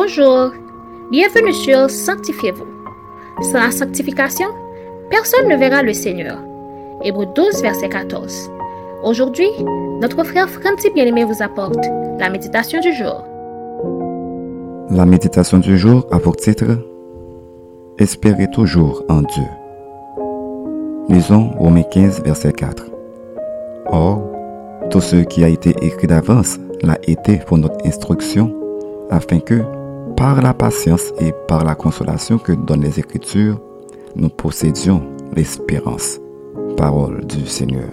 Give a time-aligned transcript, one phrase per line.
[0.00, 0.52] Bonjour,
[1.10, 2.68] bienvenue sur Sanctifiez-vous.
[3.42, 4.46] Sans la sanctification,
[5.10, 6.38] personne ne verra le Seigneur.
[7.02, 8.48] Hébreu 12, verset 14.
[9.02, 9.48] Aujourd'hui,
[10.00, 11.84] notre frère Franti Bien-Aimé vous apporte
[12.20, 13.24] la méditation du jour.
[14.88, 16.78] La méditation du jour a pour titre
[17.98, 19.48] Espérez toujours en Dieu.
[21.08, 22.84] Lisons Romains 15, verset 4.
[23.86, 24.22] Or,
[24.90, 28.54] tout ce qui a été écrit d'avance l'a été pour notre instruction,
[29.10, 29.64] afin que,
[30.16, 33.60] par la patience et par la consolation que donnent les Écritures,
[34.16, 35.02] nous possédions
[35.34, 36.20] l'espérance.
[36.76, 37.90] Parole du Seigneur.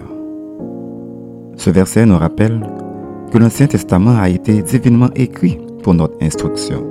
[1.56, 2.60] Ce verset nous rappelle
[3.32, 6.84] que l'Ancien Testament a été divinement écrit pour notre instruction.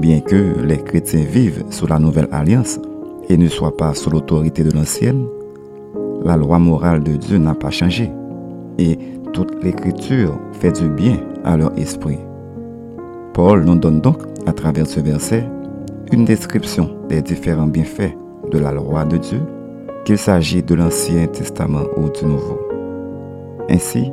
[0.00, 2.78] Bien que les chrétiens vivent sous la nouvelle alliance
[3.28, 5.26] et ne soient pas sous l'autorité de l'ancienne,
[6.24, 8.10] la loi morale de Dieu n'a pas changé
[8.78, 8.98] et
[9.32, 12.18] toute l'écriture fait du bien à leur esprit.
[13.34, 15.48] Paul nous donne donc, à travers ce verset,
[16.12, 18.14] une description des différents bienfaits
[18.50, 19.40] de la loi de Dieu,
[20.04, 22.60] qu'il s'agit de l'Ancien Testament ou du Nouveau.
[23.70, 24.10] Ainsi,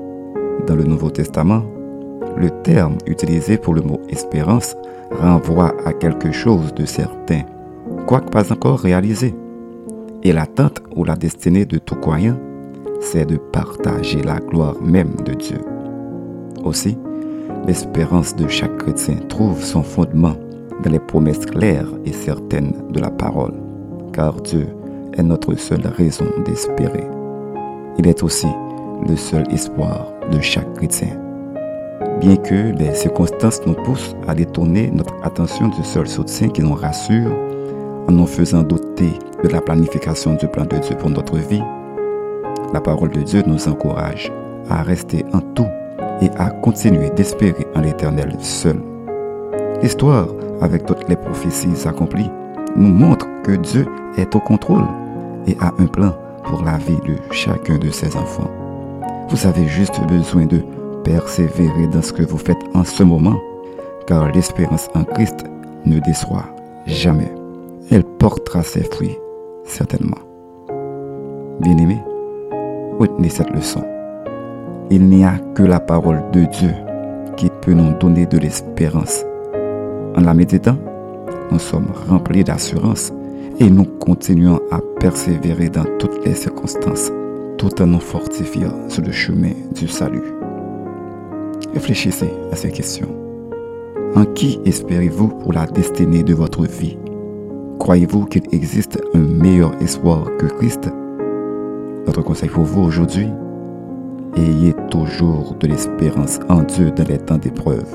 [0.66, 1.64] dans le Nouveau Testament,
[2.38, 4.78] le terme utilisé pour le mot espérance
[5.12, 7.42] renvoie à quelque chose de certain,
[8.08, 9.36] quoique pas encore réalisé.
[10.24, 12.38] Et l'attente ou la destinée de tout croyant,
[13.02, 15.60] c'est de partager la gloire même de Dieu.
[16.64, 16.98] Aussi,
[17.70, 20.34] l'espérance de chaque chrétien trouve son fondement
[20.84, 23.54] dans les promesses claires et certaines de la parole,
[24.12, 24.70] car Dieu
[25.16, 27.06] est notre seule raison d'espérer.
[28.00, 28.48] Il est aussi
[29.08, 31.10] le seul espoir de chaque chrétien.
[32.20, 36.74] Bien que les circonstances nous poussent à détourner notre attention du seul soutien qui nous
[36.74, 37.32] rassure,
[38.08, 41.64] en nous faisant douter de la planification du plan de Dieu pour notre vie,
[42.74, 44.32] la parole de Dieu nous encourage
[44.72, 45.68] à rester en tout
[46.22, 48.78] et à continuer d'espérer en l'Éternel seul.
[49.82, 50.28] L'histoire,
[50.62, 52.30] avec toutes les prophéties accomplies,
[52.76, 53.86] nous montre que Dieu
[54.18, 54.86] est au contrôle
[55.48, 58.50] et a un plan pour la vie de chacun de ses enfants.
[59.30, 60.62] Vous avez juste besoin de
[61.04, 63.40] persévérer dans ce que vous faites en ce moment,
[64.08, 65.46] car l'espérance en Christ
[65.86, 66.46] ne déçoit
[66.86, 67.32] jamais.
[67.92, 69.18] Elle portera ses fruits,
[69.64, 70.18] certainement.
[71.62, 72.02] Bien-aimés,
[73.00, 73.84] retenez cette leçon.
[74.92, 76.74] Il n'y a que la parole de Dieu
[77.38, 79.24] qui peut nous donner de l'espérance.
[80.16, 80.78] En la méditant,
[81.52, 83.14] nous sommes remplis d'assurance
[83.60, 87.12] et nous continuons à persévérer dans toutes les circonstances
[87.60, 90.24] tout en nous fortifiant sur le chemin du salut.
[91.74, 93.16] Réfléchissez à ces questions.
[94.16, 96.98] En qui espérez-vous pour la destinée de votre vie?
[97.78, 100.90] Croyez-vous qu'il existe un meilleur espoir que Christ?
[102.08, 103.28] Notre conseil pour vous aujourd'hui
[104.36, 107.88] Ayez toujours de l'espérance en Dieu dans les temps d'épreuve,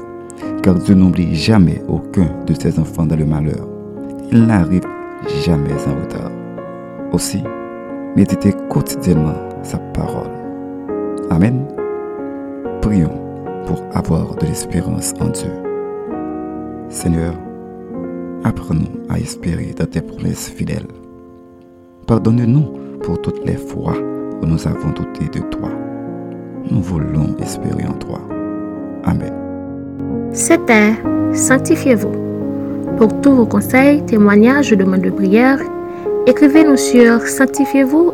[0.62, 3.68] car Dieu n'oublie jamais aucun de ses enfants dans le malheur.
[4.32, 4.84] Il n'arrive
[5.44, 6.30] jamais en retard.
[7.12, 7.42] Aussi,
[8.16, 10.30] méditez quotidiennement sa parole.
[11.30, 11.66] Amen.
[12.82, 13.20] Prions
[13.66, 15.50] pour avoir de l'espérance en Dieu.
[16.88, 17.34] Seigneur,
[18.42, 20.88] apprenons à espérer dans tes promesses fidèles.
[22.06, 23.94] Pardonne-nous pour toutes les fois
[24.42, 25.70] où nous avons douté de toi.
[26.70, 28.20] Nous voulons espérer en toi.
[29.04, 29.32] Amen.
[30.32, 30.92] C'était
[31.34, 32.12] Sanctifiez-vous.
[32.96, 35.58] Pour tous vos conseils, témoignages ou demandes de prière,
[36.26, 38.12] écrivez-nous sur sanctifiez-vous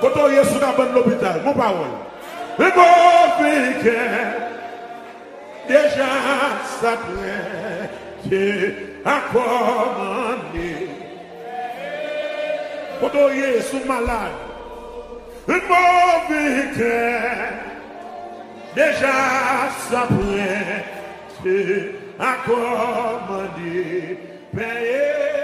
[0.02, 1.94] kotoye sou nan ban l'hôpital, moun parol.
[2.56, 4.00] Mè moun fèkè,
[5.68, 6.10] deja
[6.80, 8.44] sa plèkè,
[9.04, 10.72] akomande.
[13.04, 14.44] Kotoye sou malade,
[15.48, 17.75] mè moun fèkè,
[18.76, 20.04] Deja sa
[22.20, 23.72] a akomande
[24.52, 25.35] peye.